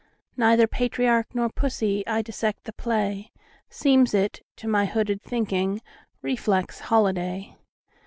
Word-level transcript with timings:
Neither 0.35 0.65
patriarch 0.65 1.27
nor 1.35 1.49
pussy,I 1.51 2.23
dissect 2.23 2.63
the 2.63 2.73
play; 2.73 3.29
Seems 3.69 4.15
it, 4.15 4.41
to 4.55 4.67
my 4.67 4.87
hooded 4.87 5.21
thinking, 5.21 5.79
Reflex 6.23 6.79
holiday. 6.79 7.55